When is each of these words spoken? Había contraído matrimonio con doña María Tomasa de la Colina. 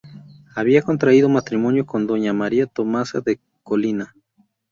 Había 0.55 0.81
contraído 0.81 1.29
matrimonio 1.29 1.85
con 1.85 2.07
doña 2.07 2.33
María 2.41 2.65
Tomasa 2.65 3.19
de 3.21 3.33
la 3.33 3.41
Colina. 3.61 4.15